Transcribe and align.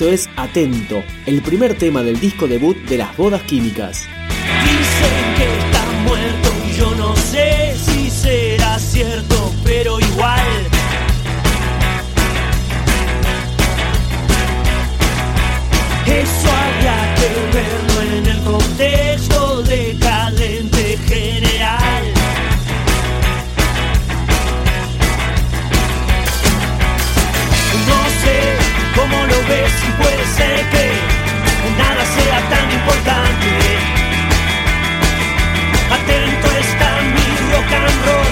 Es 0.00 0.30
Atento, 0.36 1.04
el 1.26 1.42
primer 1.42 1.74
tema 1.74 2.02
del 2.02 2.18
disco 2.18 2.48
debut 2.48 2.76
de 2.88 2.96
las 2.96 3.14
bodas 3.18 3.42
químicas. 3.42 4.08
Dicen 4.64 5.34
que 5.36 5.44
está 5.44 5.84
muerto 6.04 6.50
yo 6.80 6.94
no 6.94 7.14
sé 7.14 7.74
si 7.76 8.08
será 8.08 8.78
cierto, 8.78 9.52
pero 9.62 10.00
igual. 10.00 10.39
Que 30.72 30.86
nada 31.78 32.02
sea 32.16 32.38
tan 32.52 32.66
importante. 32.78 33.48
Atento 35.96 36.48
está 36.64 36.90
mi 37.14 37.28
rock 37.52 37.72
and 37.80 37.98
roll, 38.06 38.29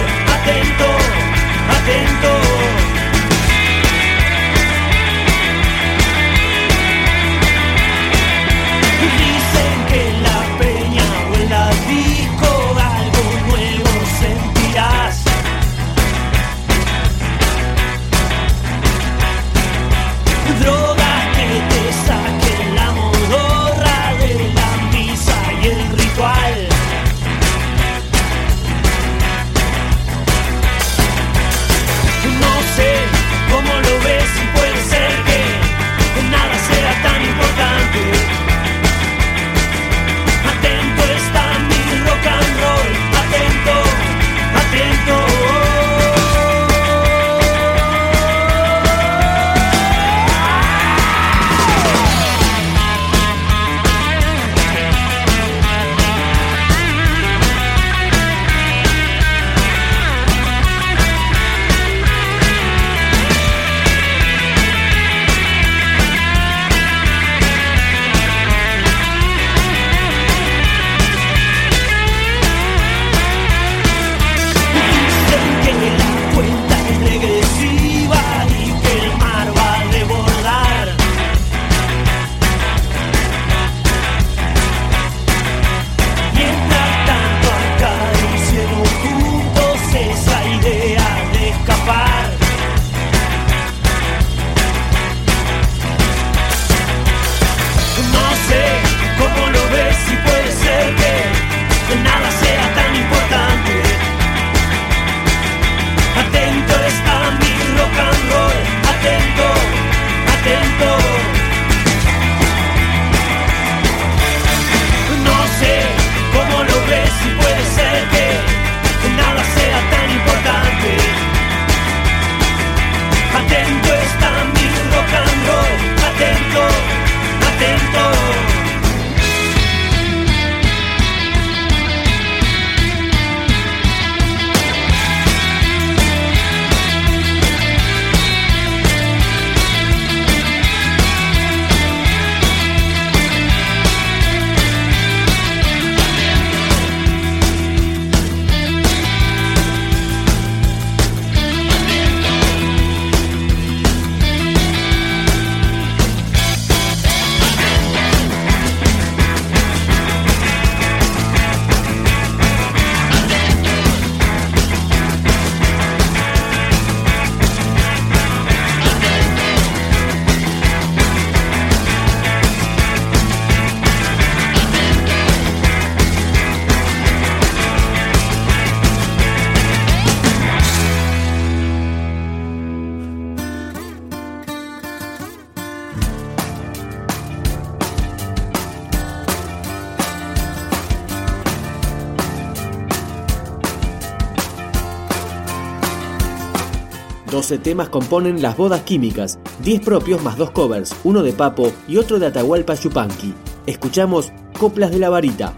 temas 197.56 197.88
componen 197.88 198.42
Las 198.42 198.58
Bodas 198.58 198.82
Químicas, 198.82 199.38
10 199.64 199.80
propios 199.80 200.22
más 200.22 200.36
dos 200.36 200.50
covers, 200.50 200.94
uno 201.04 201.22
de 201.22 201.32
Papo 201.32 201.72
y 201.88 201.96
otro 201.96 202.18
de 202.18 202.26
Atahualpa 202.26 202.76
Chupanqui. 202.76 203.32
Escuchamos 203.64 204.30
Coplas 204.58 204.90
de 204.90 204.98
la 204.98 205.08
Varita, 205.08 205.54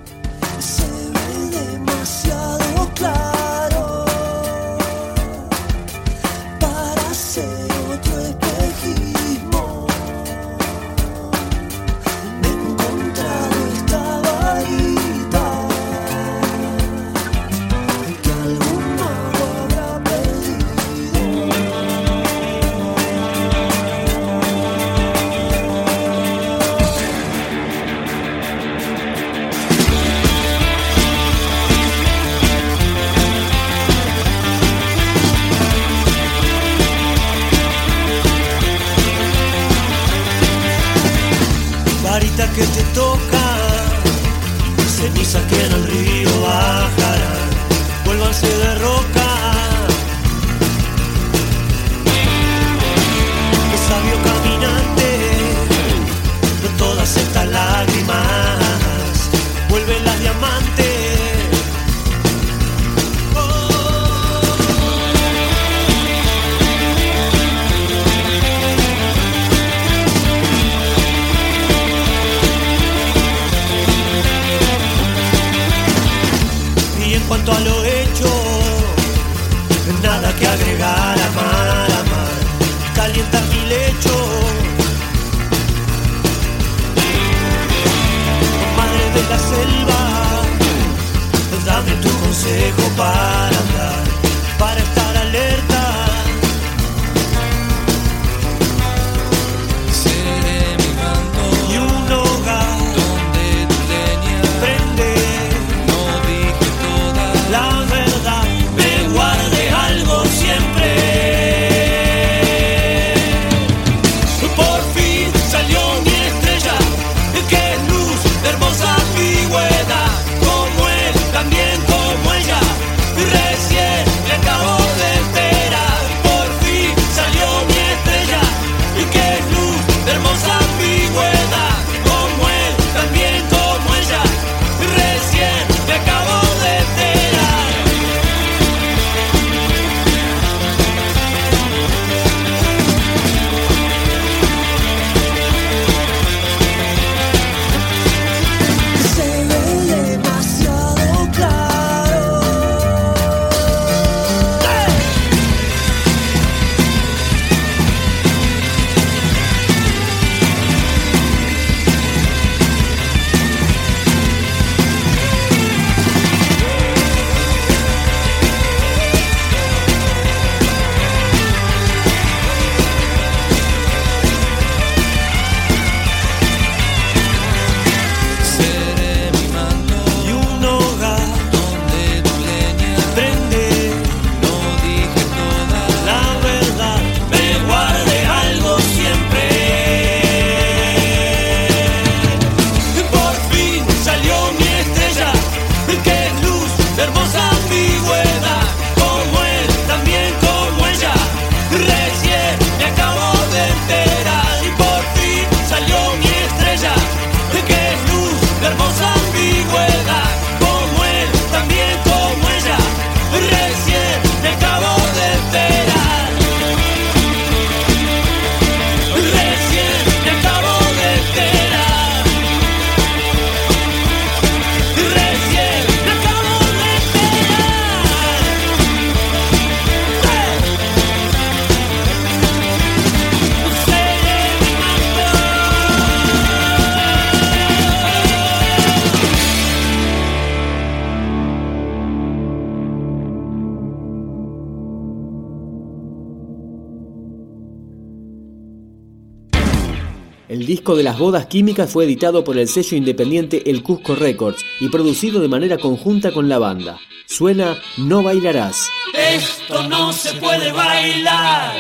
disco 250.71 250.95
de 250.95 251.03
las 251.03 251.19
bodas 251.19 251.47
químicas 251.47 251.91
fue 251.91 252.05
editado 252.05 252.45
por 252.45 252.57
el 252.57 252.69
sello 252.69 252.97
independiente 252.97 253.69
El 253.69 253.83
Cusco 253.83 254.15
Records 254.15 254.65
y 254.79 254.89
producido 254.89 255.41
de 255.41 255.49
manera 255.49 255.79
conjunta 255.79 256.31
con 256.31 256.49
la 256.49 256.61
banda. 256.61 256.97
Suena 257.27 257.77
No 257.97 258.23
bailarás. 258.23 258.89
Esto 259.13 259.89
no 259.89 260.13
se 260.13 260.33
puede 260.35 260.71
bailar. 260.71 261.75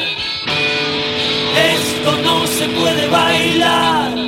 Esto 1.57 2.23
no 2.25 2.45
se 2.49 2.69
puede 2.69 3.07
bailar. 3.07 4.20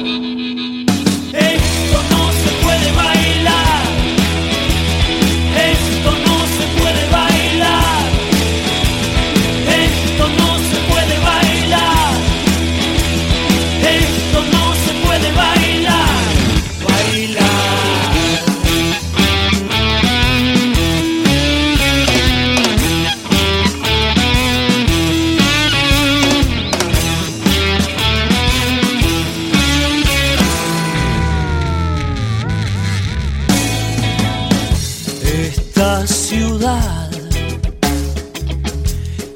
ciudad. 36.32 37.10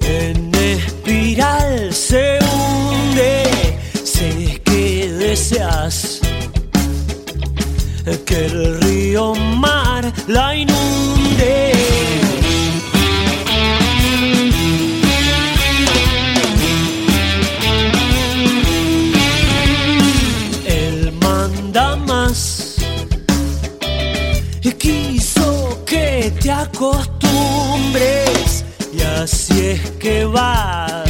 En 0.00 0.54
espiral 0.54 1.92
se 1.92 2.38
hunde, 2.48 3.42
sé 4.04 4.60
que 4.64 5.12
deseas 5.12 6.20
que 8.24 8.46
el 8.46 8.80
río 8.80 9.34
mar 9.34 10.10
la 10.26 10.56
inunde. 10.56 11.72
Él 20.66 21.12
manda 21.20 21.96
más. 21.96 22.76
Aquí 24.68 25.15
te 26.46 26.52
acostumbres 26.52 28.64
y 28.92 29.02
así 29.02 29.70
es 29.70 29.90
que 29.98 30.24
vas. 30.26 31.05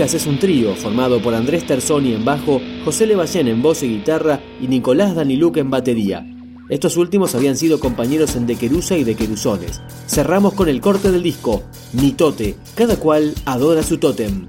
Es 0.00 0.26
un 0.26 0.38
trío 0.38 0.74
formado 0.76 1.20
por 1.20 1.34
Andrés 1.34 1.66
Terzoni 1.66 2.14
en 2.14 2.24
bajo, 2.24 2.58
José 2.86 3.04
Levallén 3.04 3.48
en 3.48 3.60
voz 3.60 3.82
y 3.82 3.88
guitarra 3.88 4.40
y 4.58 4.66
Nicolás 4.66 5.14
Daniluc 5.14 5.58
en 5.58 5.68
batería. 5.68 6.26
Estos 6.70 6.96
últimos 6.96 7.34
habían 7.34 7.54
sido 7.54 7.78
compañeros 7.78 8.34
en 8.34 8.46
De 8.46 8.56
Querusa 8.56 8.96
y 8.96 9.04
De 9.04 9.14
Querusones. 9.14 9.82
Cerramos 10.06 10.54
con 10.54 10.70
el 10.70 10.80
corte 10.80 11.12
del 11.12 11.22
disco, 11.22 11.62
Mitote, 11.92 12.56
cada 12.74 12.96
cual 12.96 13.34
adora 13.44 13.82
su 13.82 13.98
tótem. 13.98 14.48